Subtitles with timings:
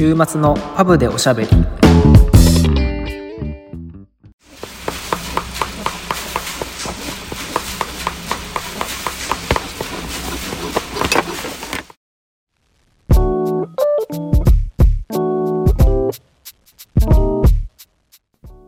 [0.00, 1.56] 週末のパブでおしゃべりこ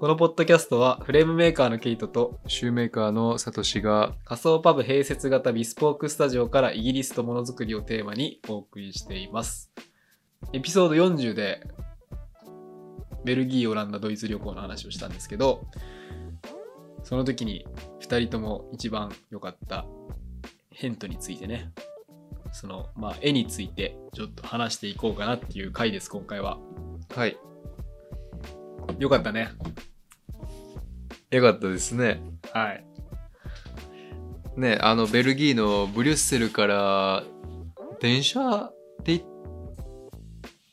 [0.08, 9.72] のポッドキャストはフレームメーカーのケイトとシューメーカーのサトシが仮想パブ併設型ビスポークスタジオからイギリスとものづくりをテーマにお送りしています。
[10.52, 11.66] エピソード40で
[13.24, 15.66] ベルギー、オランダ、ドイツ旅行の話をしたんですけど、
[17.04, 17.66] その時に
[18.00, 19.86] 2人とも一番良かった
[20.70, 21.70] ヘントについてね、
[22.52, 26.58] その、まあ、絵についてちょっと話していこうかなっていう回です、今回は。
[27.14, 27.36] はい
[28.98, 29.48] よかったね。
[31.30, 32.20] よかったですね
[32.52, 32.84] はい。
[34.56, 37.24] ねあのベルギーのブリュッセルから
[38.00, 38.70] 電車
[39.02, 39.31] で行っ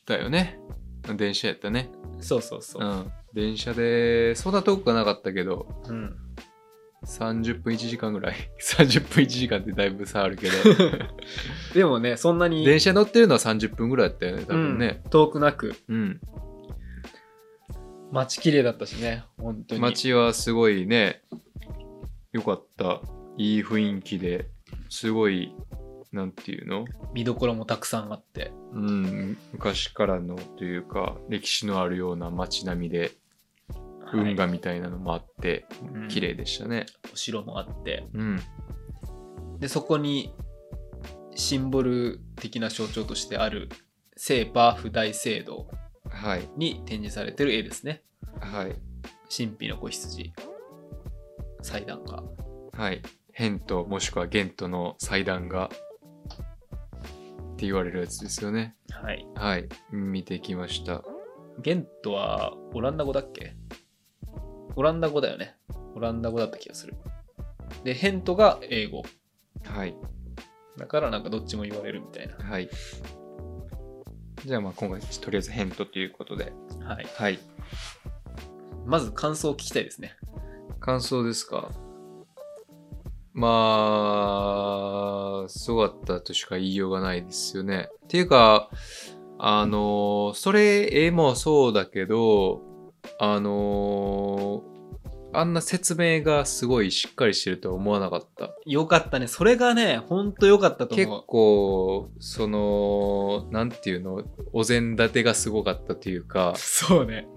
[0.10, 0.60] たよね。
[1.16, 1.90] 電車やったね。
[2.20, 2.84] そうそうそう。
[2.84, 2.88] う。
[2.88, 3.12] ん。
[3.34, 6.16] 電車でそんな遠くはなかったけどうん。
[7.06, 8.36] 30分1時間ぐらい。
[8.60, 10.54] 30分1時間ってだいぶ差あるけど。
[11.74, 15.02] でもね、そんなに、電車乗ってるのは30分ぐらいだったよね多分ね。
[15.06, 15.10] うん。
[15.10, 16.20] 遠くなく、うん、
[18.12, 19.82] 街綺麗だったしね、本当に。
[19.82, 21.22] 街はすごいね
[22.34, 23.02] よかった。
[23.38, 24.50] いい雰囲気で
[24.90, 25.56] すごい
[26.12, 26.86] なんていうの？
[27.14, 28.52] 見どころもたくさんあって。
[28.74, 33.12] うん昔からのというか歴史のあるような街並みで
[34.12, 38.08] 運河みたいなのもあって、うん綺麗でしたねお城もあって。
[38.14, 38.40] うん
[39.60, 40.34] で、そこに
[41.36, 43.70] シンボル的な象徴としてある
[44.16, 45.68] 聖バーフ大聖堂
[46.10, 48.02] はいに展示されてる絵ですね。
[48.40, 48.76] はい
[49.36, 50.34] 神秘の子羊。
[51.62, 52.23] 祭壇が。
[52.73, 53.02] はい
[53.32, 55.70] ヘントもしくはゲントの祭壇が
[57.60, 59.28] って言われるやつですよねはい。
[59.36, 61.04] はい見てきました
[61.62, 63.54] ゲントはオランダ語だっけ？
[64.78, 65.58] オランダ語だよね。
[65.94, 66.95] オランダ語だった気がする。
[67.83, 69.04] で、ヘントが英語。
[69.66, 69.94] はい
[70.78, 72.36] だからなんかどっちも言われるみたいな。
[72.38, 72.70] はい
[74.45, 77.08] じゃあまあ今回とりあえずヘントということではい。
[77.14, 77.39] はい
[78.86, 80.16] まず感想を聞きたいですね。
[80.80, 81.70] 感想ですか？
[83.34, 83.50] ま
[85.45, 87.90] あ、すごかったとしか言いようがないですよね。
[88.06, 88.70] っていうか、
[89.38, 92.62] あの、それ、絵もそうだけど、
[93.20, 94.64] あの、
[95.32, 98.50] あんな説明がすごいしっかりしてるとは思わなかった。
[98.66, 99.28] よかったね。
[99.28, 101.23] それがね、ほんとよかったと結思う。
[101.28, 104.23] 構、その、なんていうの、
[104.54, 107.28] お膳立てがすごかったというか、そうね。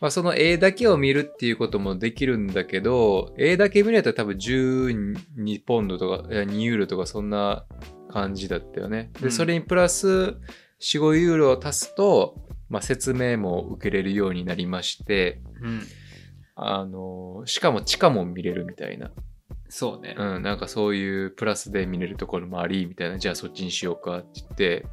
[0.00, 7.66] まあ、その絵だけを見るっていうこともできるんだけど、絵だけ見ると多分12ポンドとか、いや2ユーロとかそんな
[8.08, 9.10] 感じだったよね。
[9.20, 10.08] で、うんそれにプラス
[10.80, 12.34] 4、5ユーロを足すと、
[12.70, 15.80] まあ、説明も受けれるようになりまして、うん。
[16.54, 19.10] あの、しかも地下も見れるみたいな。
[19.68, 20.14] そうね。
[20.16, 24.86] うん、なんかそういうプラスで見れるところもあり、みたいな、じゃあそっちにしようかって言って、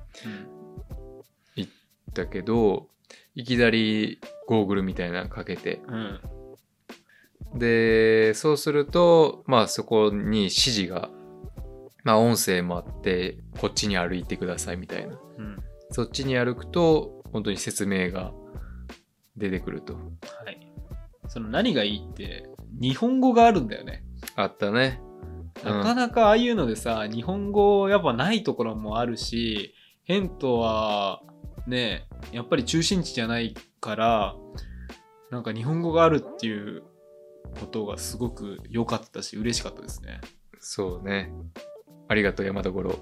[2.13, 2.89] だけど、
[3.37, 7.59] いきなりゴーグルみたいなのかけて、うん。
[7.59, 11.11] で、そうすると、まあそこに指示が、
[12.03, 15.19] まあ音声もあって、こっちに歩いてくださいみたいな。
[15.37, 15.63] うん。
[15.91, 18.33] そっちに歩くと、本当に説明が
[19.35, 19.93] 出てくると。
[19.93, 19.99] は
[20.49, 20.73] い。
[21.27, 22.49] その何がいいって、
[22.81, 24.03] 日本語があるんだよね。
[24.35, 24.99] あったね。
[25.01, 25.07] うん
[25.63, 29.73] なかなかああいうのでさ、日本語やっぱないところもあるし、
[30.05, 31.21] ヘントは
[31.67, 34.35] ね、やっぱり中心地じゃないから、
[35.29, 36.83] なんか日本語があるっていう
[37.59, 40.21] ことがすごく良かったし、嬉しかったですね。
[40.59, 41.31] そうね。
[42.07, 42.95] ありがとう、山田五郎。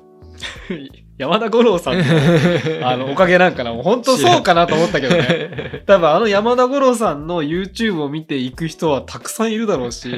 [1.17, 2.03] 山田五郎さんの
[2.89, 3.71] あのおかげなんかな。
[3.71, 5.83] もう本当そうかなと思ったけどね。
[5.85, 10.09] 多分あの山田五郎さんの YouTube を見ていく人はたくさんいるだろうし、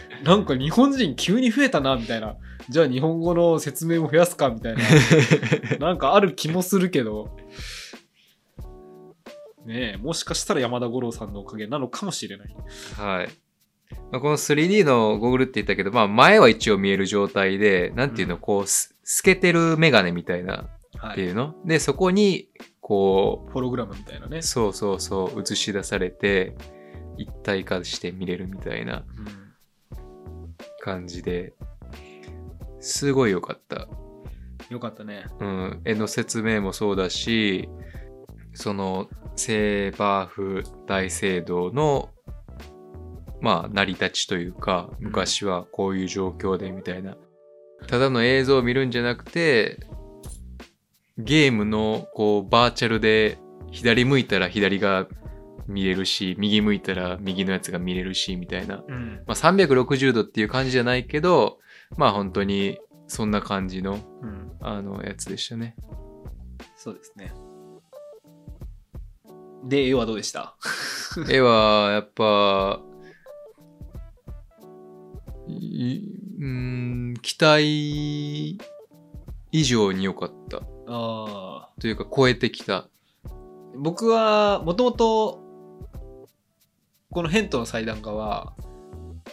[0.22, 2.36] なんか日本人急に増えたな、みたいな。
[2.68, 4.82] じゃあ日本語の説明も増やすか、みたいな。
[5.78, 7.36] なんかある気もするけど。
[9.66, 12.56] ねえ、もしかしたら山田五郎さんのおかげなのかもしれない。
[12.96, 13.28] はい。
[14.10, 21.12] まあ、この 3D のゴーグルって言ったけど、まあ前は一応見える状態で、なんていうの、うんこうす、透けてるメガネみたいなはい。
[21.12, 22.48] っていうの、で、そこに、
[22.80, 24.42] こホログラムみたいなねう、。
[24.42, 26.54] そうそうそう、映し出されて、
[27.16, 29.44] 一体化して見れるみたいなうん
[30.80, 31.54] 感じで、
[32.80, 33.88] すごい良かった。
[34.68, 35.24] よかったね。
[35.40, 37.68] うん、絵の説明もそうだし、
[38.54, 42.10] その、セーバーフ大聖堂の、
[43.40, 47.16] まあ、成り立ちというか、うん昔はこういう状況でみたいな。
[47.86, 49.80] ただの映像を見るんじゃなくて、
[51.18, 53.38] ゲームの、こう、バーチャルで
[53.70, 55.06] 左向いたら左が
[55.66, 58.82] 見れるし、右向いたら右のやつが見れるし、みたいな。
[58.86, 59.22] うん。
[59.26, 61.58] まあ、360度っていう感じじゃないけど、
[61.96, 64.52] まあ本当にそんな感じの、うん。
[64.60, 65.76] あの、やつでしたね。
[66.76, 67.32] そうですね。
[69.64, 70.54] で、絵はどうでした？
[71.30, 72.80] 絵は、やっぱ、
[75.46, 76.00] い
[76.38, 76.46] うー
[77.12, 78.58] ん、期待
[79.52, 80.58] 以上に良かった。
[80.58, 81.80] ああ。
[81.80, 82.88] というか、超えてきた。
[83.76, 85.40] 僕は、もともと、
[87.10, 88.54] このヘントの祭壇家は、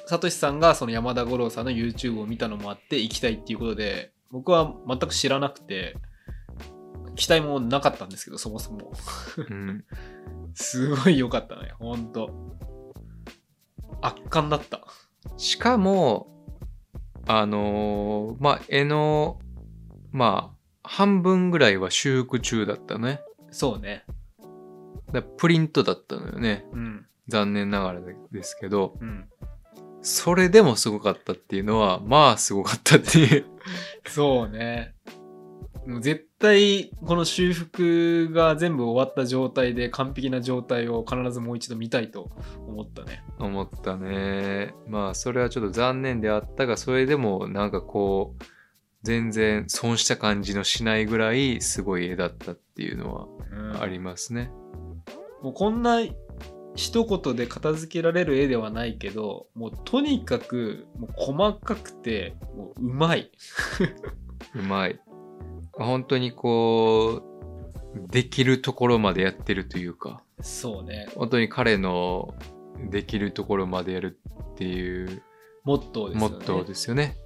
[0.06, 5.95] サトシさんがその山田五郎さんの YouTube を見たのもあって行きたいっていうことで、僕は全く知らなくて、
[7.16, 8.94] 期待もなかったんですけど、そもそも。
[9.38, 9.86] うん。
[10.54, 12.58] すごい良かったね、ほんと。
[14.02, 14.81] 圧巻だった。
[15.38, 16.28] しかも、
[17.28, 19.40] あのーまあ、絵の、
[20.12, 23.22] まあ、半分ぐらいは修復中だったね。
[23.52, 24.04] そうね。
[25.12, 26.66] だプリントだったのよね。
[26.72, 27.06] うん。
[27.28, 29.30] 残念ながらですけど、うん。
[30.02, 33.46] それでもすごかったっていうのは、まあすごかったっていう。
[34.08, 34.96] そうね。
[35.86, 42.30] もう絶対この修復が全部終わった状態で完璧な状態を必ずもう一度見たいと
[42.68, 43.24] 思ったね。
[43.39, 44.74] 思ったね。
[44.88, 48.44] まあそれはちょっと残念であったが、それでもなんかこう、
[49.04, 54.51] 全然損した感じのしないぐらいすごい絵だったっていうのうんはありますね。
[55.42, 56.01] もうこんな
[56.75, 63.31] 一言で片付けられる絵ではないけどもうとにかくもう細かくてもううまい。
[64.56, 65.00] うまい。
[65.74, 67.32] 本当にこう、
[68.12, 71.08] できるところまでやってるというか、そうね。
[71.16, 72.34] 本当に彼の
[72.90, 74.20] できるところまでやる
[74.54, 75.24] っていう
[75.64, 76.36] モットーですよね。
[76.36, 77.18] モットーですよね。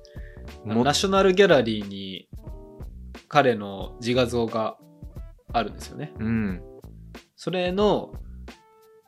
[0.63, 2.27] もナショナルギャラリーに
[3.27, 4.77] 彼の自画像が
[5.51, 6.13] あるんですよね。
[6.19, 6.61] うん。
[7.35, 8.13] それの、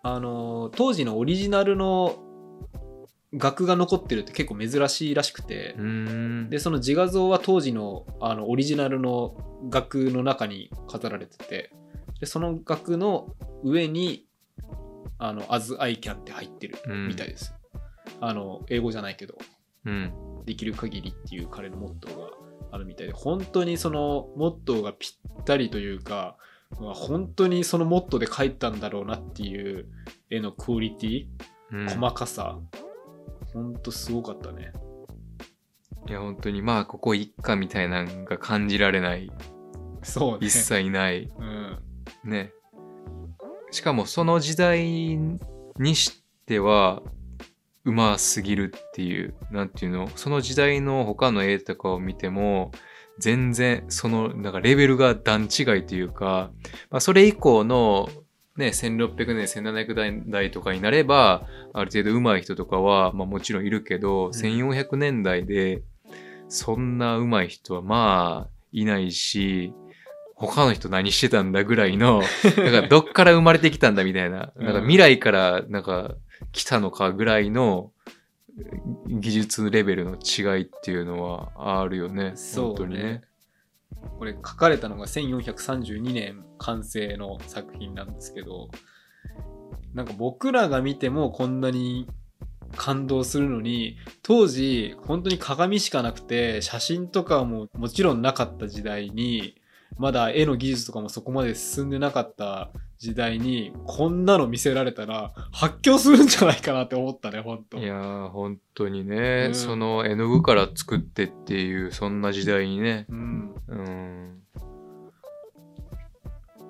[0.04, 2.16] あのー当時のオリジナルの
[3.38, 5.76] 額が残ってるって結構珍しいらしくて。
[6.50, 9.36] でその自画像は当時のあのオリジナルの
[9.70, 11.72] 額の中に飾られてて。
[12.20, 14.26] でその額の上に
[15.20, 16.76] 「あの As I can」って入ってる
[17.08, 17.54] みたいです、
[18.22, 19.38] あの英語じゃないけど。
[19.86, 20.14] うん。
[20.46, 22.30] できる限りっていう彼のモットーが
[22.72, 23.14] あるみたいで。
[23.14, 26.38] 本当にそのモットーがぴったりというか
[26.80, 29.88] まあ本当にそのモットーで描いたんだろうなっていう
[30.30, 31.28] 絵のクオリティ、
[31.72, 31.90] うん。
[31.90, 32.60] 細かさ
[33.58, 34.72] 本当すごかったね
[36.08, 39.30] いや、本当に、まあ、ここ一家みたいなのが感じられない。
[40.04, 41.30] そうね一切ない。
[41.38, 41.80] うん
[42.24, 42.54] ね。
[43.72, 47.02] しかも、その時代にしては、
[47.84, 52.72] うますぎるっていう、なんていうの、その時代の他の絵とかを見ても、
[53.20, 56.52] 全然、その、なんかレベルが段違いというか、
[56.90, 58.10] まあ、それ以降の、
[58.58, 65.84] ね、1600年、1700代とかになれば、ある程度上手い人とかは、まあもちろんいるけど、ん1400年代で、
[66.50, 69.74] そんな上手い人はまあ、いないし、
[70.36, 72.22] 他の人何してたんだぐらいの、
[72.58, 76.16] なんかどっから生まれてきたんだみたいな、うんなんか未来からなんか
[76.52, 77.92] 来たのかぐらいの
[79.08, 82.34] 技術レベルの違いっていうのはあるよね。
[82.36, 83.22] そうね本当にね。
[84.18, 88.70] これ書かれたのが1432年完成の作品なんですけど
[89.94, 92.08] なんか僕らが見てもこんなに
[92.76, 99.56] 感動するのに当時本当に鏡しかなくて写真とかももちろんなかった時代に
[99.98, 114.42] まだ絵の技術とかもそこまで進んでなかった時代にこんなの見せられたら発狂するんじゃないかなって思ったね本当いやー、本当にね、うんその絵の具から作ってっていう、そんな時代にね、うんうん。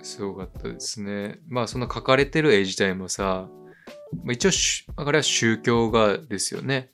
[0.02, 1.40] すごかったですね。
[1.48, 3.50] まあ、その描かれてる絵自体もさ、
[4.24, 6.92] まあ一応し、あれは宗教画ですよね。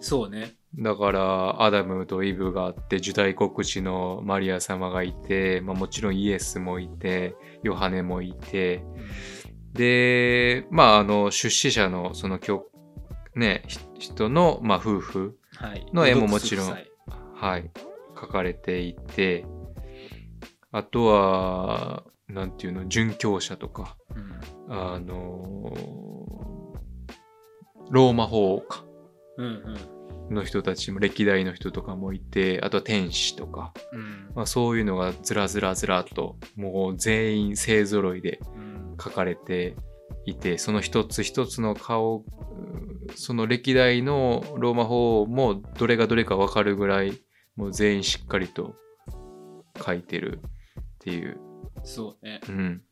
[0.00, 8.82] そうねだから、アダムとイブがあって、ジュダイ国地のマリア様がいて、まあもちろんイエスもいて、ヨハネもいて、
[9.72, 12.66] で、まあ、あの、出資者の、その、教
[13.34, 15.86] ね、ひ人の、まあ、夫婦はい。
[15.92, 17.70] の絵ももちろんロドックス夫妻はい、
[18.20, 19.46] 書かれていて、
[20.70, 24.32] あとは、なんていうの、殉教者とか、うん。
[24.74, 25.74] あの
[27.90, 28.84] ローマ法か
[29.36, 30.01] うんうん
[30.32, 39.76] の人たちも、歴代の人とかもいて、あとは天使とか、うんまあ、そういうのがずらずらずらっと、もう全員勢揃いでうん書かれて
[40.26, 42.22] いて、その一つ一つの顔、う
[43.14, 47.20] その歴代のローマ法もどれがどれかわかるぐらい、
[47.56, 48.74] もう全員しっかりと
[49.84, 50.40] 書いてる
[50.80, 51.38] っていう。
[51.84, 52.82] そうねうん。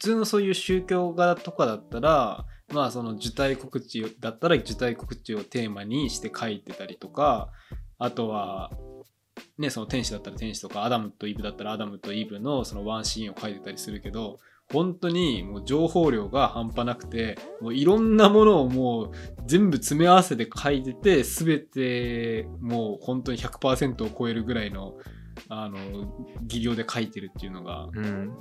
[0.00, 7.50] 通のそういう宗教画とかだったらまあその受胎告知だったら受胎告知をテーマにして書いてたりとか
[7.98, 8.70] あとは
[9.58, 14.38] ねその天使だったら天使とかアダムとイブだったらアダムとイブのそのワンシーンを書いてたりするけど
[14.72, 19.12] 本当にもう情報量が半端なくてもういろんなものをもう
[19.46, 24.94] 全部詰め合わせて書いてて全てもう本当に100%を超えるぐらいの
[25.48, 25.78] あの
[26.46, 27.88] 技量で書いてるっていうのが。
[27.92, 28.32] うん、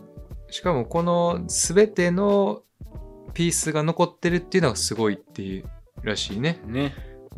[0.50, 2.64] しかもこの全ての
[3.34, 5.66] ピースが残ってるっていうのがすごいっていう
[6.04, 6.62] らしいね。
[6.66, 6.94] ね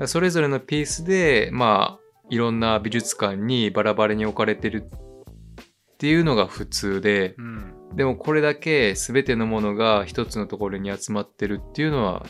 [0.06, 12.26] それぞれのピースでまあいろんな美術館にバラバラに置かれてるっていうのが普通でうんでもこれだけ全てのものが一つのところに集まってるっていうのは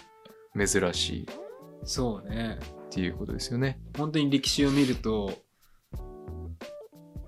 [0.58, 1.26] 珍しいっ
[1.84, 2.58] そうね
[2.90, 3.80] ていうことですよね。
[3.98, 5.34] 本当に歴史を見ると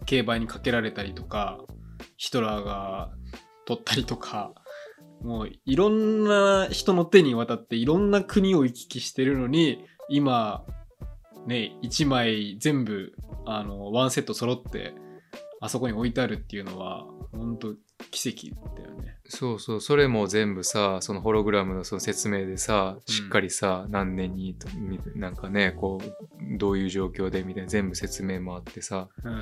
[0.05, 1.59] 競売にかけられたりとか
[2.17, 3.11] ヒトラーが
[3.65, 4.53] 取ったりとか
[5.24, 10.65] もういろんな人の手に渡っていろんな国を行き来してるのに今
[11.48, 13.13] ね1枚全部
[13.46, 14.94] あのワンセット揃って
[15.62, 17.74] あそこに置いてあるっていうのは本当
[18.12, 19.18] 奇跡だよね。
[19.25, 24.56] そうそう、それも全部さ、そのホログラムのその説明でさ、しっかりさ、何年に
[25.15, 29.39] なんかね、こう、どういう状況でみたいな全部説明もあってさ、うん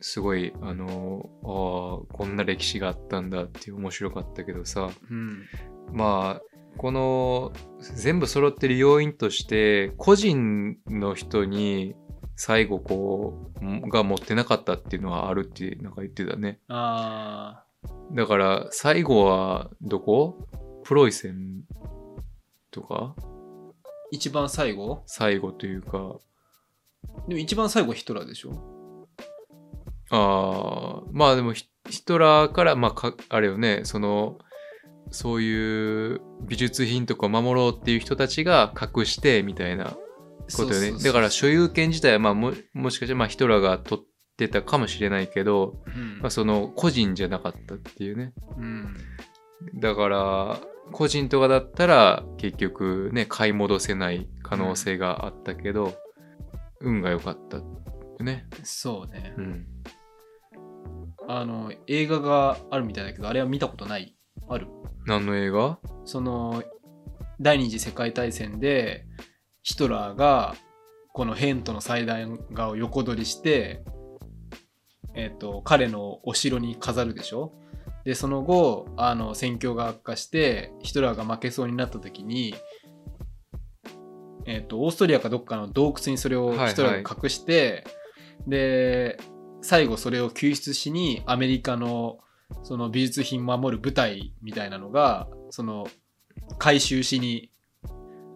[0.00, 5.44] すごい、あの、ああ、こんな歴史があったんだって面白かったけどさ、うん。
[5.92, 6.42] まあ、
[6.76, 11.96] この全部揃ってる要因として、個人の人に
[12.36, 16.60] 最後こう、が持ってなかったっていうのはあるってなんか言ってたね。
[16.68, 17.64] あ
[18.12, 20.46] だから最後はどこ？
[20.84, 21.64] プロイセン
[22.70, 23.14] とか？
[23.18, 23.22] ー
[24.12, 25.02] 一番最後？
[25.06, 26.16] 最後というか。
[27.26, 28.77] でも一番最後ヒトラーでしょ？
[30.10, 34.38] あーまあでもヒヒトラーからまあかあれよねその
[35.10, 39.96] そういう美術品とか守ろうっていう人たちが隠してみたいな
[40.54, 40.92] ことよね。
[41.02, 44.04] だから所有権自体はまあももしかしたらまあヒトラーが取っ
[44.36, 46.18] てたかもしれないけど、うん。
[46.20, 48.32] まあ、その個人じゃなかったっていうね。
[48.56, 48.96] うん。
[49.80, 50.60] だから
[50.92, 55.94] 個人とかだったら結局ね買い戻せない可能性があったけど、
[56.80, 57.64] 運が良かったよ
[58.20, 58.46] ね。
[58.62, 59.34] そうね。
[59.36, 59.66] うん
[61.30, 64.16] あの映画があるみたいだけどあれは見たことない。
[64.48, 64.66] ある。
[65.06, 65.78] 何の映画？
[66.06, 66.64] その
[67.38, 69.04] 第二次世界大戦で
[69.62, 70.56] ヒトラーが
[71.12, 73.84] このヘントの祭壇画を横取りして、
[75.14, 77.52] えっと彼のお城に飾るでしょ？
[78.04, 82.54] でその後あの戦況が悪化してヒトラーが負けそうになった時に、
[84.46, 86.68] えっとオーストリアかどっかの洞窟にそれをはいはい。
[86.70, 87.84] ヒトラーが隠して、
[88.46, 89.20] で
[89.60, 92.18] 最後それを救出しにアメリカの
[92.62, 95.86] その美術品守る部隊みたいなのがその
[96.58, 97.50] 回収しに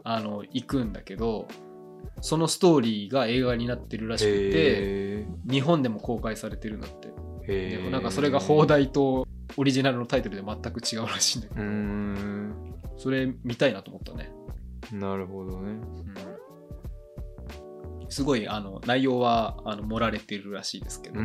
[0.04, 1.48] あの行くんだけど
[2.20, 7.12] そのストーリーが映画になってるらしくてへ日本でも公開されてるんだって。
[7.48, 9.26] えでもなんかそれが放題と
[9.56, 11.62] オリジナルのタイトルで全く違うらしいんだけど。
[12.98, 14.32] それ見たいなと思ったね、
[14.92, 15.72] なるほどね。
[15.72, 16.14] うん、
[18.12, 21.20] すごいあの内容はあの盛られてるらしいですけど、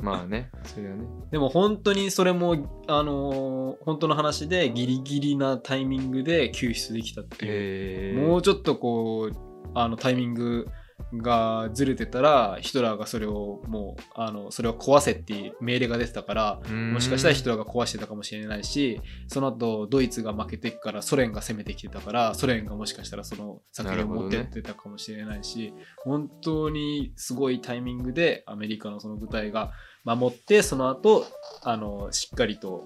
[0.00, 0.50] まあね。
[0.66, 1.04] それはね。
[1.30, 8.26] でも本当にそれもあの本当の話でギリギリなタイミングで救出できたっていう。
[8.26, 9.36] もうちょっとこう
[9.74, 10.66] あのタイミング
[11.12, 16.60] がずれてたらヒトラーがそれをもうあのそれを壊せっていう命令が出てたから
[16.92, 25.74] もしかしたらヒトラーが壊してたかもしれないしその後ドイツが負けてからソ連が攻めてきてたからソ連がもしかしたらその作品を持ってってたかもしれないし
[26.04, 29.72] 本当にすごいタイミングでアメリカのその部隊が
[30.04, 31.26] 守ってその後
[31.62, 32.84] あのしっかりと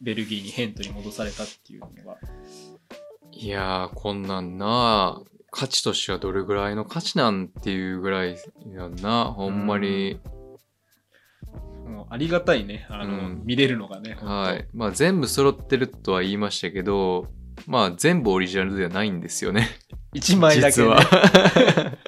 [0.00, 2.16] ベルギーにヘントに戻されたっていうのが。
[3.32, 8.36] いやーこんなんな価値としてはどれぐらいの価値なんていうぐらい
[8.74, 9.26] やんな。
[9.26, 10.20] ほんまに。
[11.86, 12.86] もうありがたいね。
[12.88, 13.42] あの、うん。
[13.44, 14.68] 見れるのがね、はい。
[14.72, 17.26] まあ全部揃ってるとは言いましたけど、
[17.66, 19.68] まあ全部オリジナルではないんですよね。
[20.14, 20.98] 1枚だけ、ね、実は。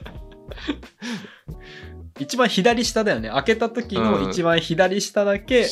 [2.19, 3.31] 一番左下だよね。
[3.31, 5.67] 開けた時の一番左下だけ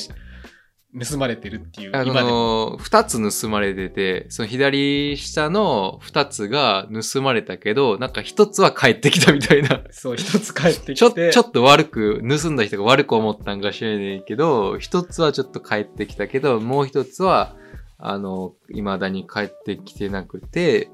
[0.98, 9.82] 盗まれてるっていう、あの、二つ盗まれてて、その左下の二つが盗まれたけど、なんか一つは帰ってきたみたいな。
[9.90, 10.94] そう一つ帰ってきて。
[10.96, 17.54] ちょ、ちょっと悪く、盗んだ人が悪く思ったんか知らないけど、一つはちょっと帰ってきたけど、もう一つは、
[17.98, 20.90] あの、未だに帰ってきてなくて、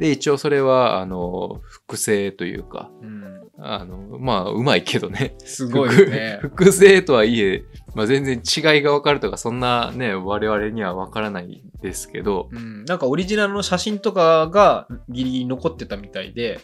[0.00, 5.34] で、一応それは、あの、複製というか、うんあの、まあ、うまいけどね。
[5.38, 6.38] すごいよね。
[6.42, 16.60] 複複製とはいえ、まあ、全然違いがわかるとか、そんなね、我々にはわからないですけど、うん、なんかオリジナルの写真とかがギリギリ残ってたみたいで、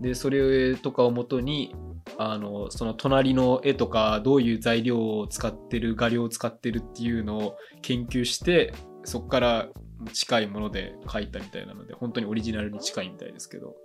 [0.00, 1.74] で、それとかをもとに、
[2.18, 8.72] あの、その隣の絵とか、どういう材料を使ってる、画料を使ってるっていうのを研究して、
[9.04, 9.68] そこから
[10.12, 13.76] 近いもので描いたみたいなので、本当にオリジナルに近いみたいですけど、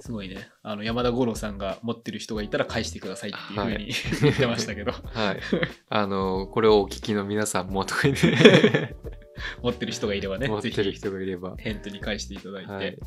[0.00, 0.48] すごいね。
[0.62, 5.40] あの、山田五郎さんが持ってる人がいたら返してくださいっていうふうに、言ってましたけど、はい。
[5.88, 8.96] あの、これをお聞きの皆さんもとか言って、
[9.62, 11.56] 持ってる人がいればね、 持ってる人がいれば。
[11.58, 12.98] ヘントに返していただいて、はい。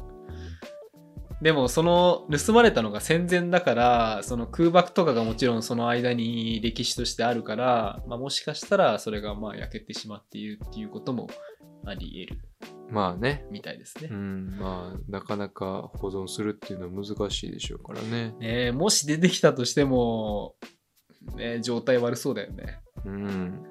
[1.41, 11.27] でもその盗まれたのが戦前だからその空爆とかがもちろんその間に歴史としてあるから、まあ、もしかしたらそれがまあ焼けてしまっているっていうことも
[11.83, 13.45] あり得るまあね。
[13.49, 14.13] みたいですねう。
[14.13, 18.35] ん、まあ、なかなか保存するっていうのは難しいでしょうからね。
[18.39, 20.55] ねえもし出てきたとしても、
[21.35, 22.79] ね、状態悪そうだよね。
[23.05, 23.63] うん。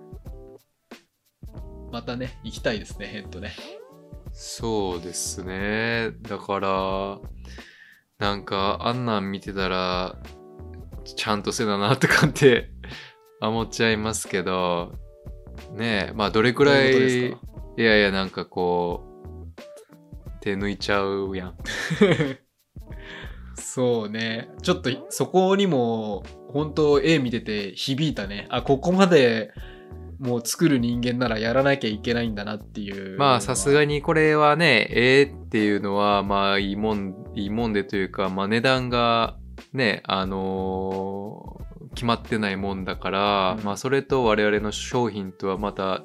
[1.93, 3.53] またね行きたいですねヘントね。
[4.33, 6.13] そうですね。
[6.23, 7.19] だから、
[8.19, 10.17] なんか、あんなん見てたら、
[11.05, 12.71] ちゃんとせななとかって
[13.43, 14.93] 思っちゃいますけど、
[15.73, 17.35] ねえ、まあ、どれくらい、い
[17.77, 19.10] やいや、なんかこう、
[20.41, 21.55] 手抜いちゃうやん。
[23.55, 24.51] そうね。
[24.63, 28.47] ちょっとそこにも本当絵見てて響いたね。
[28.51, 29.53] あ、ここまで
[30.19, 33.19] もう作る人間ならやらなきゃいけないんだなっていう。
[33.19, 33.95] まあさすがに。
[33.95, 39.37] にこれはね、ええっていうのはまあいいもん、いいもんでというか、まあ値段が
[39.73, 41.61] ね、あのー
[41.95, 46.03] 決まってないもんだから、うんまあそれと我々の商品とはまた、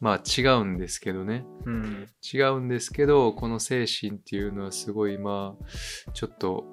[0.00, 1.44] まあ違うんですけどね。
[1.64, 2.06] うん。
[2.22, 6.64] 違うんですけど、この精神っていうのはすごいまあ、ちょっと、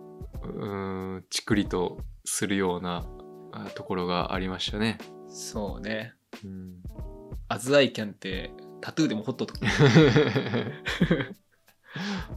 [0.43, 3.05] うーん、ちくりとするような
[3.51, 4.97] あところがありましたね。
[5.27, 6.13] そうね。
[6.43, 6.75] うん
[7.47, 9.53] アズアイキャンってタトゥーでも彫っとく。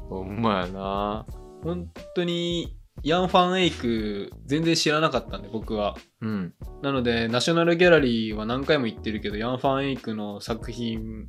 [0.08, 1.26] ほんまやな。
[1.62, 5.96] 本当にヤン・ファン・エイク全然知らなかったんで僕は。
[6.20, 6.54] うん。
[6.82, 11.26] なのでナショナルギャラリーは何回も行ってるけどヤン・ファン・エイクの作品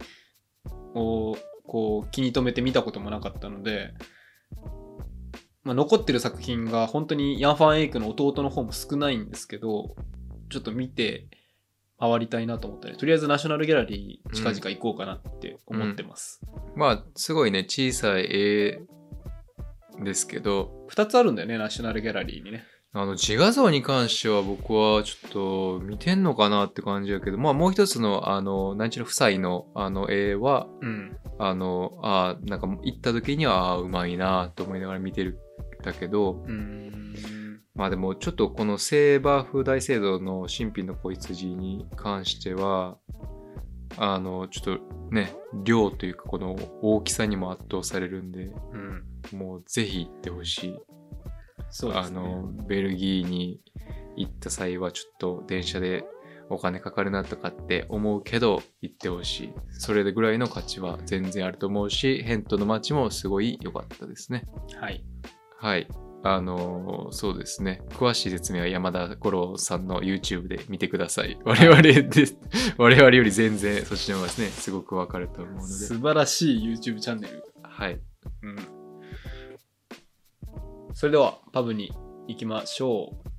[0.96, 3.94] をこう気に留めて見たこともなかったので、
[5.64, 9.96] まあ、残ってる作品が本当にヤン・ファン・エイクの弟の方も少ないんですけど
[10.50, 11.28] ちょっと見て
[12.00, 16.42] 回りたいなと思ったりとりあえずナショナルギャラリー近々行こうかなって思ってます、
[16.76, 18.82] まあ、すごいね、小さい絵
[20.04, 22.64] ですけど、2つあるんだよねナショナルギャラリーにね。
[22.92, 31.18] あの、自画像に関しては僕はちょっと見てんのかなって感じだけど、まあもう一つの、あの、何ちの夫妻のあの絵は、うん。
[31.38, 35.40] あの、あーなんか行った時には、あーうまいなと思いながら見てる
[35.82, 36.44] んだけど、
[37.76, 42.98] まあでもちょっとこのセーバー風大聖堂の新品の子羊に関しては、
[43.98, 44.80] あの、ちょっと
[45.12, 49.04] ね、量というかこの大きさにも圧倒されるんで、うん
[49.36, 50.76] もうぜひ行ってほしい。
[51.60, 53.62] あそうですねの、ベルギーに
[54.16, 56.06] 行った際はちょっと電車で
[56.50, 59.54] お金かかるなとかって思うけど行ってほしい。
[59.72, 64.46] それぐらいの価値は全然あると思うし、ヘントの街もすごい良かったですね。
[64.80, 65.04] はい
[65.58, 65.88] はい。
[66.22, 67.82] あのそうですね。
[67.92, 71.38] 詳しい説明は山田五郎さんの YouTube で見てください。
[71.46, 72.10] 我々で、
[72.78, 75.68] 我々より全然そっちの方がですね、すごくわかると思うので。
[75.68, 78.00] 素晴らしい YouTube チャンネルはい。
[78.42, 78.79] うん
[81.00, 81.94] それではパブに
[82.28, 83.30] 行きましょう。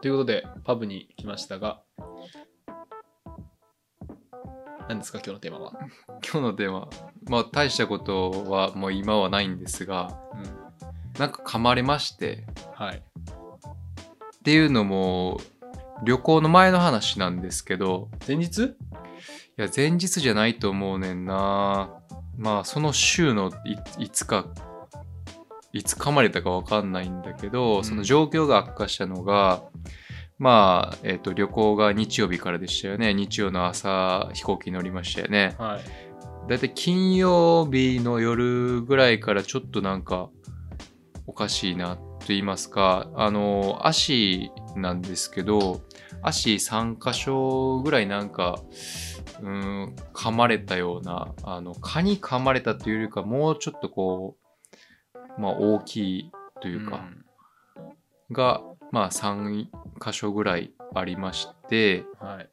[0.00, 1.82] ということでパブに来ましたが
[4.88, 5.72] 何ですか今日のテーマは、
[6.24, 6.88] 今日のテーマ、
[7.28, 10.57] まあ大したことはもう今はないんですが、うん、
[11.18, 12.96] なんか噛まれまして、はい。
[12.96, 13.02] っ
[14.44, 15.40] ていうのも
[16.04, 18.08] 旅行の前の話なんですけど。
[18.26, 18.58] 前日？
[18.64, 21.90] いや前日じゃないと思うねんな。
[22.36, 23.50] まあその週の
[23.98, 24.46] いいつか
[25.72, 27.84] いつ噛まれたかわかんないんだけど、うん。
[27.84, 29.64] その状況が悪化したのが
[30.38, 33.12] まあ、えっと旅行が日曜日からでしたよね。
[33.12, 35.56] 日曜の朝飛行機に乗りましたよね。
[35.58, 36.48] はい。
[36.48, 40.30] だいたい金曜日の夜ぐらいからちょっとなんか
[41.28, 45.82] おかしいなと言いますか、あの、足なんですけど、
[46.22, 48.58] 足3箇所ぐらいなんか、
[49.40, 54.36] うーん、噛まれたような、あの、蚊に噛まれたというよりか、もうちょっとこ
[55.14, 57.04] う、まあ大きいというか、
[58.32, 59.66] がまあ3
[60.02, 62.48] 箇所ぐらいありましてはい。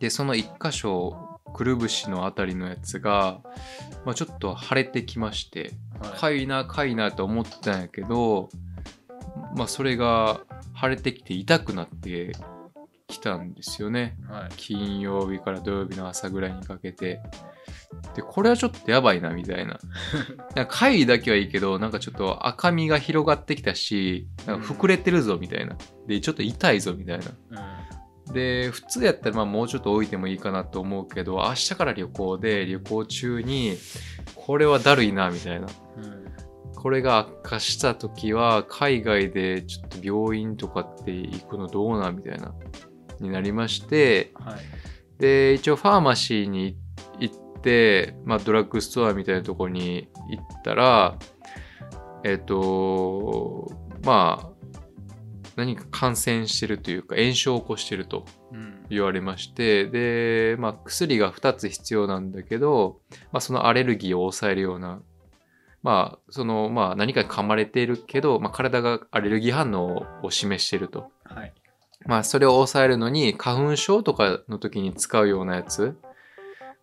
[0.00, 1.16] でその1箇所
[1.54, 3.40] くるぶしのあたりのやつが、
[4.04, 6.18] まあ、ちょっと腫れてきましてはい。
[6.18, 8.48] かゆいなかゆいなと思ってたんやけど
[9.56, 10.40] まあそれが
[10.80, 12.32] 腫れてきて痛くなって
[13.06, 14.48] きたんですよねはい。
[14.56, 17.20] 金曜日から土曜日の朝ぐらいにかけて
[18.14, 19.78] でこれはちょっとやばいなみたいな
[20.54, 27.58] なんかかゆいだけはいいけどなんかちょっと赤みが広がってきたしなんか膨れてるぞみたいなでちょっと痛いぞみたいなうん。
[28.32, 33.76] で普通やったらまあもうちょっと置いてもいいかなと思うけど明日から旅行で旅行中に
[34.34, 36.28] これはだるいなみたいなうん。
[36.74, 42.54] これが悪化した時は海外でちょっと病院とかって行くのどうなんみたいな
[43.20, 44.58] になりましてはい。
[45.18, 46.76] で一応ファーマシーに
[47.18, 51.18] 行って、まあ、ドラッグストアみたいなとこに行ったら
[52.24, 53.70] えっ、と
[54.04, 54.57] まあ
[55.58, 58.86] 何か感染してるというか炎症を起こしてるとうん。
[58.88, 63.00] 言われましてで、まあ、薬が2つ必要なんだけど、
[63.32, 65.02] まあ、そのアレルギーを抑えるような
[65.82, 71.52] まあそのまあ何かに噛まれているけど、まあ、体がアレルギー反応を示しているとはい。
[72.06, 75.98] まあそれを抑えるのに花粉症とかの時に使うようなやつ、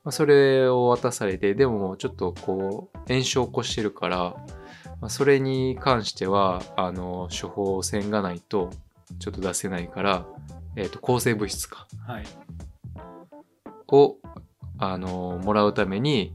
[0.03, 4.35] まあ、それを渡されてでもちょっとこう炎症を起こしてるから、
[5.05, 8.71] まあ、それに関してはあの処方箋がないと
[9.19, 10.25] ちょっと出せないから、
[10.75, 12.23] えっと抗生物質かはい。
[13.87, 14.17] を
[14.79, 16.33] あのもらうために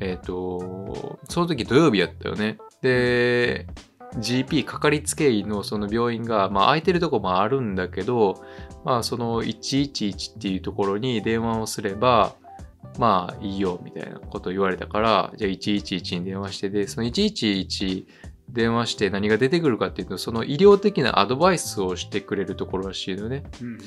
[0.00, 3.68] えっ、とその時土曜日やったよねで
[4.16, 8.44] GP かかりつけ医のその病院が、まあ、空いてるとこもあるんだけど、
[8.84, 12.34] まあ、その111っていうところに電話をすれば
[12.98, 18.06] まあいいよみたいなことを言われたからじゃあ111に電話してでその111
[18.52, 23.78] 電話して何が出てくるかっていうとその医療的なアドバイスをしてくれるところらしいのねうん。
[23.78, 23.84] だ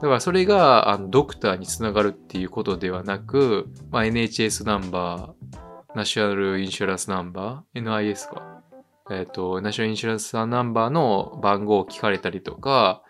[0.00, 8.62] からそれがあのドクターにつながるっていうことではなく、まあ、NHS ナンバー、ナショナルインシュランスナンバー、NIS か。
[9.10, 13.02] えっ、と、ナショナルインシュランスナンバーの番号を聞かれたりとか、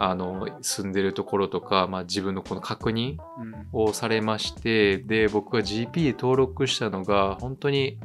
[0.00, 3.68] あの、住んでるところとか、まあ、自分のこの確認うん。
[3.72, 7.98] をされまして、で、僕が GP 登録したのが、本当に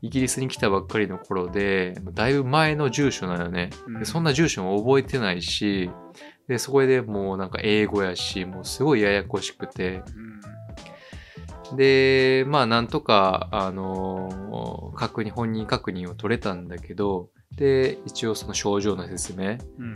[0.00, 3.68] イギリスに来たばっかりの頃で、だいぶ前の住所なのね。
[3.86, 5.90] うんでそんな住所も覚えてないし、
[6.48, 10.02] で、そこでもうなんか英語やし、もうすごいややこしくて、
[11.70, 11.76] うん。
[11.76, 19.94] で、まあなんとか、あのー確認、本人確認を取れたんだけど、で、一応その症状の説明、うん。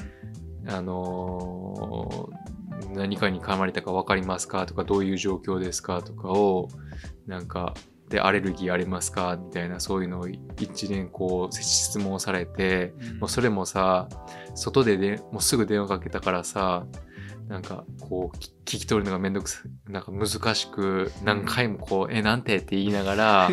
[0.71, 2.51] あのー
[2.93, 6.69] 何かに噛まれたか分かりますかとか、どういう状況ですかとかを、
[7.27, 7.75] なんか、
[8.09, 14.09] で、アレルギーありますかみたいな、そういうのを一年こう、質問されて、もうそれもさ、
[14.55, 16.87] 外ででもうすぐ電話かけたからさ、
[17.49, 23.51] なんかこう、き聞き取るのがめんどくさい、なんか難しく、何回もこう、え、なんてって言いながら、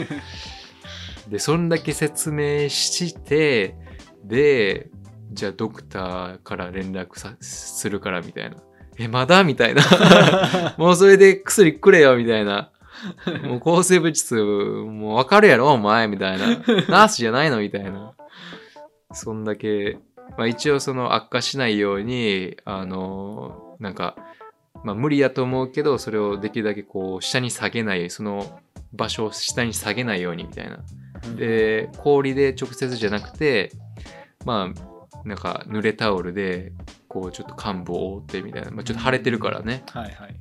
[1.29, 3.75] で、そんだけ説明して、
[4.23, 4.89] で、
[5.31, 8.57] じゃあドクターから連絡さするからみたいな。
[8.99, 9.43] え、まだ？
[9.43, 9.83] みたいな。
[10.77, 12.71] もうそれで薬くれよみたいな。
[13.43, 16.47] もう抗生物質、もうわかるやろお前みたいな。
[16.47, 18.13] ナースじゃないのみたいな。
[19.13, 19.99] そんだけ、
[20.37, 24.15] まあ一応その悪化しないように、あの、なんか、
[24.83, 28.59] まあ無理やと思うけど、それをできるだけこう下に下げない、その
[28.93, 30.79] 場所を下に下げないようにみたいな。
[31.35, 33.71] で、氷で直接じゃなくて、
[34.45, 34.96] まあ、
[35.27, 36.71] なんか濡れタオルで、
[37.07, 38.71] こうちょっと患部を覆ってみたいな。
[38.71, 39.83] まあちょっと腫れてるからね。
[39.91, 40.39] はいはい。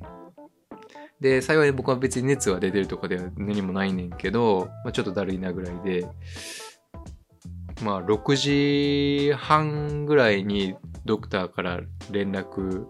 [1.19, 6.07] で、幸い僕は別に熱が出てるとかでは何もないねんけど、まあ、ちょっとだるいなぐらいで、
[7.81, 12.85] まあ、6時半ぐらいにドクターから連絡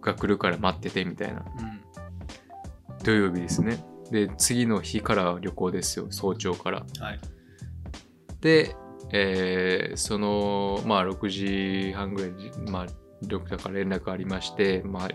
[0.00, 1.44] が来るから待っててみたいな。
[1.58, 3.02] うん。
[3.04, 3.84] 土曜日ですね。
[4.10, 6.84] で、次の日から旅行ですよ、早朝から。
[6.98, 7.20] はい。
[8.40, 8.74] で、
[9.12, 12.86] えーその、まあ、6時半ぐらいに、まあ、
[13.22, 15.08] ドクターから連絡ありまして、まあ、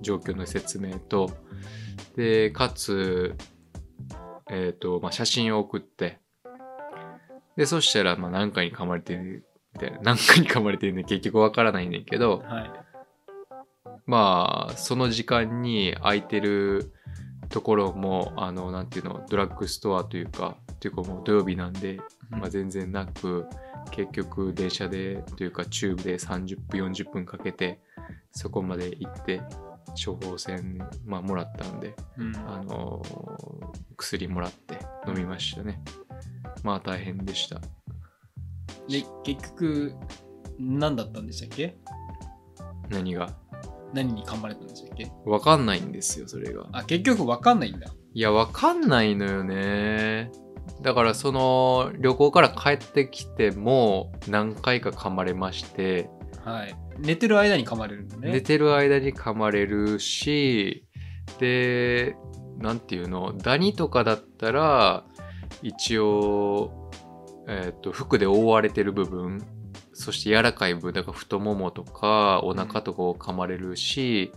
[0.00, 1.30] 状況の説明と、
[2.16, 3.36] で、かつ、
[4.50, 6.18] えっ、と、まあ、写真を送って、
[7.56, 12.70] で、そしたら、まあ、何回に噛まれてる、みたいな、 何回に噛まれてるね、結局わからないねんけど、はい。
[14.06, 16.92] まあ、その時間に空いてる
[17.50, 21.98] ところも、あの、なんていうの、ドラッグストアというか、っていうかもう土曜日なんで、
[22.30, 23.46] まあ、全然なく、
[23.90, 27.80] 結局電車でというかチューブで30分40分かけて
[28.32, 29.40] そこまで行って
[30.04, 32.36] 処方箋、まあ、もらったんで、うん。
[32.36, 35.80] あのー薬もらって飲みましたね
[36.62, 37.60] まあ大変でした
[38.88, 39.94] で、結局、
[40.58, 41.76] 何だったんでしたっけ？
[42.90, 43.34] 何が？
[43.92, 45.10] 何に噛まれたんでしたっけ？
[45.26, 46.66] わかんないんですよ、それが。
[46.72, 47.88] あ、結局わかんないんだ。
[48.14, 50.30] いや、わかんないのよね。
[50.82, 56.08] だから、その、旅行から帰ってきても、何回か噛まれまして、
[56.44, 56.74] はい。
[56.98, 58.32] 寝てる間に噛まれるんだね。
[58.32, 60.86] 寝てる間に噛まれるし、
[61.38, 62.16] で、
[62.58, 65.04] なんていうの、ダニとかだったら、
[65.62, 66.90] 一応、
[67.48, 69.42] えっ、と、服で覆われてる部分、
[69.92, 74.32] そして柔らかい部分、だから太ももとかお腹とかを噛まれるし、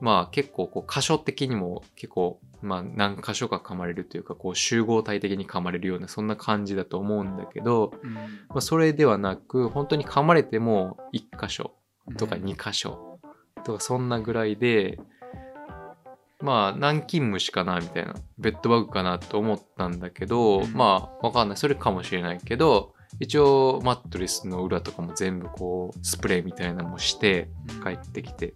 [0.00, 8.14] まあ結構こう箇所的にも結構まあ何箇所か噛まれるというかこう集合体的に噛まれるようなそんな感じだと思うんだけど、うん。
[8.14, 8.20] ま
[8.56, 11.72] あ、それではなく本当に噛まれても1箇所
[12.18, 12.44] とかうん。
[12.44, 13.18] 2箇所
[13.64, 14.98] とかそんなぐらいで
[16.40, 20.72] まあ南京虫かなみたいなベッドバグかなと思ったんだけど、うん。
[20.72, 21.56] まあわかんない。
[21.56, 27.48] それかもしれないけど一応マットレスの裏とかも全部こうスプレーみたいなのもして
[27.82, 28.54] 帰ってきて。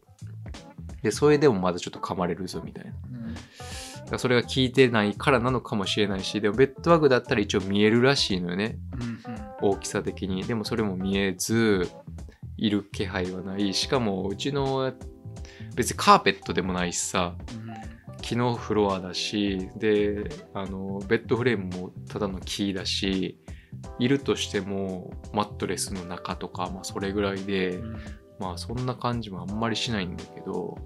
[1.03, 2.90] でそれでもまだちょっと噛まれるぞみたいな。
[2.90, 2.95] う
[3.33, 3.35] ん
[4.11, 8.79] だそれが効いてないからなのかもしれないしでもベッドバグだったら一応見えるらしいのよね。
[9.01, 10.45] うん大きさ的に。
[10.45, 11.88] でもそれも見えず
[12.59, 13.73] いる気配はない。
[13.73, 14.93] しかもうちの
[15.75, 17.35] 別にカーペットでもないしさ。
[17.53, 17.75] うん。
[18.21, 23.38] 木のフロアだしであのベッドフレームもただの木だし
[23.99, 27.97] いるとしてもマットレスの中とか、まあ、それぐらいで、うん。
[28.38, 30.77] まあそんな感じもあんまりしないんだけど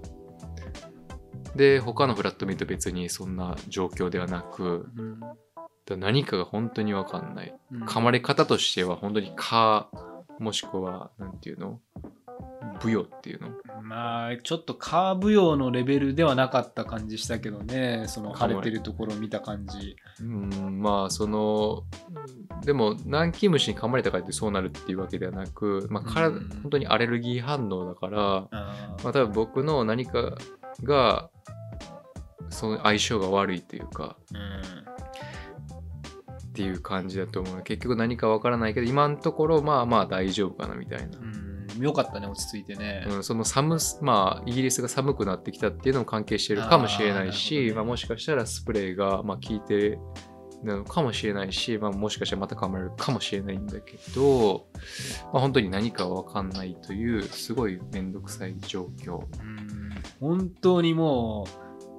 [1.55, 5.19] で他のフラットメイト別にそんな状況ではなくうん
[5.97, 7.55] 何かが本当にわかんない。
[7.71, 7.83] うん。
[7.83, 9.89] 噛まれ方としては本当に蚊
[10.37, 11.79] もしくはなんていうの？
[12.79, 13.49] ブヨっていうの？
[13.81, 18.03] まあちょっとカーブ用のレベルではなかった感じしたけどね。
[18.05, 19.95] そのかも腫れてるところを見た感じ。
[20.21, 20.79] うん。
[20.79, 21.85] まあその
[22.63, 26.49] でも南京虫に噛まれたからってそうなるっていうわけではなく、まあ、体うん。
[26.61, 28.19] 本当にアレルギー反応だから、
[28.51, 28.51] ま
[29.05, 30.37] あ、多分僕の何か
[30.83, 31.29] が
[32.49, 34.89] その相性が悪いというかうん
[36.49, 37.63] っていう感じだと思う。
[37.63, 41.17] 結局何かわからないけど今のところまあまあ大丈夫かなみたいな。
[41.17, 47.73] うん、よかったね落ち着いてね、うん、その寒すまあイギリスが寒くなってきたっていうのも関係してるかもしれないしね。
[47.73, 49.99] まあ、もしかしたらスプレーが、まあ、効いて
[50.63, 54.67] なのかもしれないし、まあ、もしかしたらまた噛まれるかもしれないんだけど、
[55.31, 59.19] まあ、本当に何かわかんないというすごいめんどくさい状況。
[59.41, 59.68] うん
[60.19, 61.47] 本当にも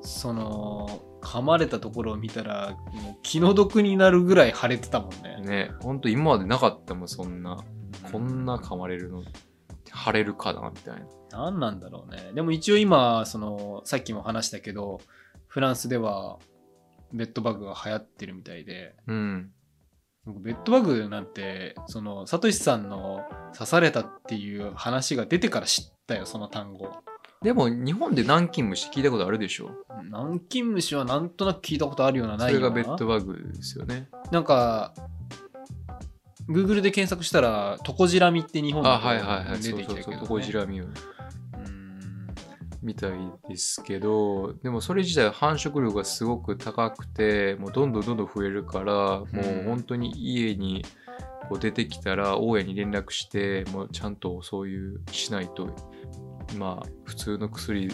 [0.03, 5.41] うその噛まれたところを見たらもう気の毒になるぐらい腫れてたもんね。
[5.43, 7.63] ね本当今までなかったもんそんな
[8.11, 9.23] こんな噛まれるの。
[9.93, 11.07] 腫れるかなみたいな。
[11.31, 12.33] 何なんだろうね。
[12.35, 15.01] でも一応今そのさっきも話したけど
[15.49, 16.39] フランスでは
[17.13, 18.95] ベッドバグが流行ってるみたいで。
[19.07, 19.51] うん。
[20.25, 23.23] 僕ベッドバグなんてそのサトシさんの
[23.55, 26.93] 刺されたっていう話が出てから知ったよその単語
[27.43, 29.71] でも日本で南京虫聞いたことあるでしょ？
[30.05, 34.11] 南京虫はなんとなく聞いたことあるようなそないようなれがベッドバグですよね。
[34.31, 34.93] なんか
[36.51, 39.59] Google で検索したらトコジラミって日本あはいはいはい。
[39.59, 40.93] 出そうそうそうてきたけど、ね、トコジラミをうん。
[42.83, 43.13] みたい
[43.49, 50.85] ですけどでもそれ自体繁殖力がすごく高くてもうどんどんどんどん増えるからもう本当に家に
[51.49, 55.75] こう出てきたら大家に連絡してもうちゃんとそういうしないと
[56.57, 57.91] まあ普通の薬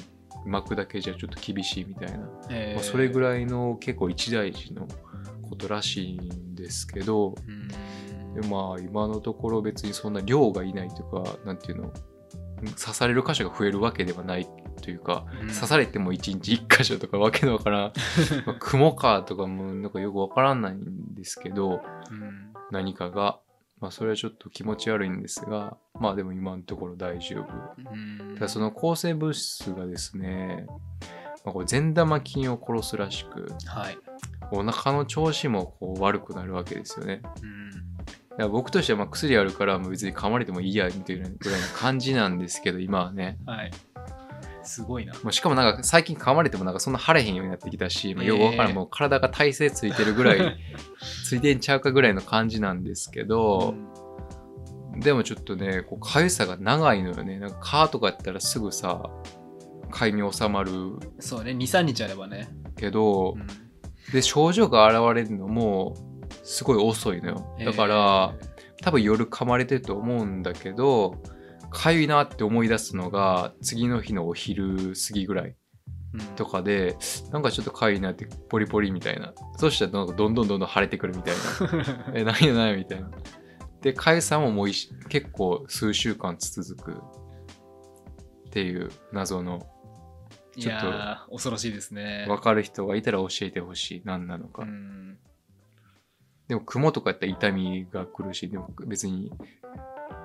[0.47, 4.87] 巻くだけじゃちょっと厳しいみたいな、えまあそれぐい、らいの結構一大事の
[5.49, 7.69] ことらしいんですけどうん。
[8.35, 11.93] でもまあ今のところ別にそんな量がいないというかなんていうの
[12.79, 14.49] 刺される箇所が増えるわけではない
[14.83, 15.49] というか、うん。
[15.49, 17.93] 刺されても1日1箇所とかわけのわからん
[18.47, 22.53] まあ雲かとかもなんかよくわからないんですけどうん。
[22.71, 23.41] 何かが
[23.81, 27.45] まあそれはちょっと気持ち悪いんですがまあでも今のところ大丈夫。
[27.91, 28.35] うん。
[28.35, 30.67] ただその抗生物質がですね、
[31.45, 33.99] まあ、これ善玉菌を殺すらしくはい、
[34.51, 37.23] お腹の調子もこう悪くなるわけですよね。
[37.43, 37.71] うん。
[38.37, 43.39] だから僕としてはまあ薬あるから別に噛まれてもいいやみたいなぐらいの感じなんですけど今はね。
[43.47, 43.71] はい、
[44.67, 45.15] すごいな。
[45.23, 50.57] もうしかもなんか最近噛まれてもなんかそんな腫れへんようになってきたし、まあ、よくわからん、ええもう体が体勢ついてるぐらい
[51.25, 53.75] ついてんちゃうかぐらいの感じなんですけど、
[54.99, 57.39] でもちょっとねこう痒さが長いのよね。
[57.39, 59.11] なんか蚊とかやったらすぐさ
[59.91, 60.73] 痒み収まる
[61.21, 63.47] そうね23日あればね、けど、うん。
[64.13, 65.97] で症状が現れるのも
[66.45, 67.57] すごい遅いのよ。
[67.65, 68.35] だから、
[68.83, 71.17] 多分夜噛まれてると思うんだけど
[71.77, 75.55] かゆいなって思い出すのが次の日のお昼過ぎぐらい
[76.15, 76.97] えーとかで
[77.31, 79.35] なんかちょっとかゆいなってポリポリみたいな。
[79.59, 82.15] そしたらどんどんどんどん腫れてくるみたいな。
[82.17, 83.09] え何や何やみたいな。
[83.09, 83.11] っ
[83.83, 86.93] で解散ももう結構数週間続く。
[88.47, 89.67] っていう謎の
[90.57, 92.25] いちょっと恐ろしいですね。
[92.27, 94.03] 分かる人がいたら教えてほしい。
[94.07, 95.19] 何なのか、うん。
[96.49, 99.31] でも雲とかやったら痛みが来るしでも別に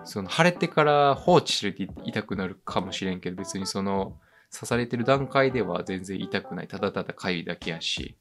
[0.03, 4.17] その腫れてから放置してると痛くなるかもしれんけど別にその
[4.53, 8.17] 刺されてる段階では全然痛くないただただ痒いだけやし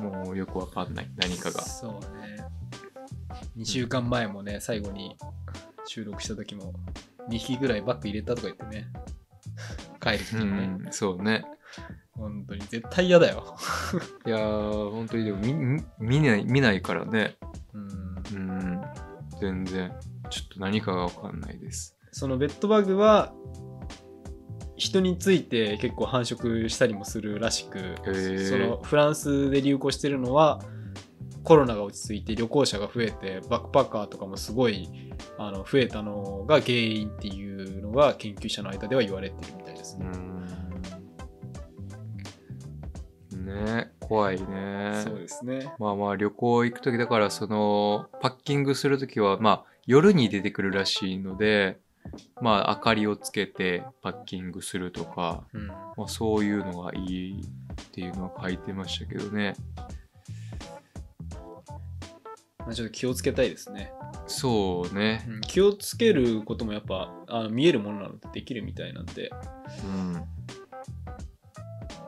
[0.00, 2.38] もうよくわかんない何かがそうね。
[3.56, 5.16] 2週間前もね、最後に
[5.86, 6.72] 収録した時も
[7.28, 8.86] 2匹ぐらいバッグ入れたとか言ってね。
[10.00, 10.66] 帰る時うにね。
[10.66, 11.44] んそうね
[12.12, 13.56] 本当に絶対嫌だよ。
[14.26, 17.36] いやー本当にでも見見見ない見ないからね
[17.74, 18.82] うんうん
[19.40, 19.92] 全然
[20.28, 23.32] ちょっと何かがわかんないですそのベッドバグは
[24.76, 30.60] 人について結構繁殖したりもするらしく、ーそのフランスで流行してるのは
[31.42, 34.88] コロナが落ち着いて旅行者が増えてバックパッカーとかもすごい
[35.38, 40.10] あの増えたのが原因っていうのが研究者の間では言われてるみたいですうね。
[40.10, 40.38] ん
[43.46, 45.72] ね怖いねそうですね。
[45.78, 51.78] まあまあ旅行行く時だからそのパッキングする時はまあ夜に出てくるらしいので
[52.42, 59.54] まあ明かりをつけてパッキングするとか、うん、まあ、そういうのがいいっていうのは書いてましたけどね。
[62.58, 63.90] まあ、ちょっと気をつけたいですね、
[64.26, 65.24] そうね。
[65.26, 69.30] うん気をつけることもやっぱあの見えるものなのでできるみたいなんで、
[69.84, 70.12] うん。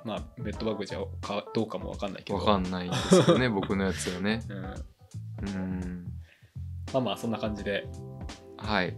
[0.04, 2.38] まあ、ベッドバグじゃかどうかもわかんないけど。
[2.38, 4.42] わかんないんですよね僕のやつはね。
[5.42, 5.48] うん。
[5.48, 6.09] うん
[6.92, 7.86] まあまあそんな感じで。
[8.56, 8.94] はい。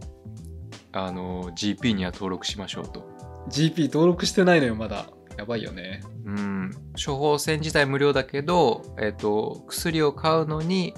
[0.92, 3.08] あの GP には登録しましょうと。
[3.48, 5.06] GP 登録してないのよまだ。
[5.38, 6.02] やばいよね。
[6.24, 10.94] うん、処方箋自体無料だけど、えっと薬を買うのに、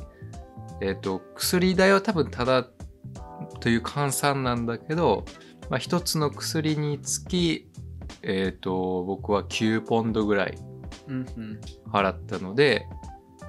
[0.81, 2.69] えっと薬代は多分ただ
[3.61, 5.25] という換算なんだけど、
[5.71, 7.71] まあ、一つの薬につき、
[8.23, 10.59] えっと僕は9ポンドぐらい
[11.09, 11.61] うんうん。
[11.91, 12.87] 払ったので、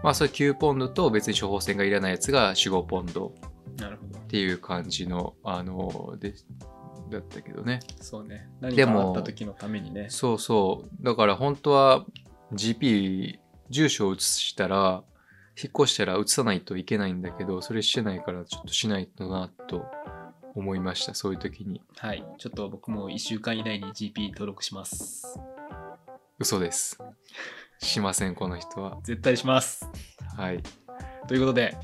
[0.06, 6.36] まあ、それ9ポンドと別に処方箋がいらないやつが45ポンドっていう感じのあので
[7.10, 7.80] だったけどね。
[8.02, 11.04] そうね何でもかあった時のためにねそうそう。
[11.04, 12.06] だから本当は
[12.54, 13.40] GP
[13.72, 15.04] 住所を移したら、
[15.60, 19.88] 引っ越したら移さないといけないんだけど、それしてないからちょっとしないとなと
[20.54, 21.82] 思いました、そういう時に。
[21.98, 25.40] はいちょっと僕も1週間以内に GP 登録します
[26.38, 27.00] 嘘です。
[27.80, 28.98] しません、この人は。
[29.04, 29.90] 絶対します
[30.38, 30.64] はい。
[31.28, 31.76] ということで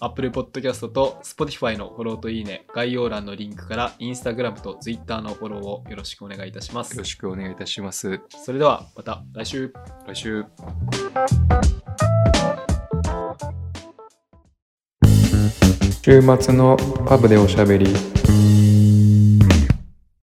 [0.00, 8.20] Apple Podcast と Spotify のフォローといいね概要欄のリンクから Instagram と Twitter のフォローをよろしくお願いいたしますよろしくお願いいたします。
[8.28, 9.72] それではまた来週
[10.06, 10.44] 来週。
[16.04, 18.91] 週末のパブでおしゃべり。